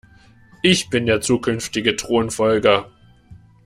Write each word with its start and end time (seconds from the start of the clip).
Ich 0.63 0.89
bin 0.89 1.05
der 1.05 1.21
zukünftige 1.21 1.95
Thronfolger. 1.95 2.89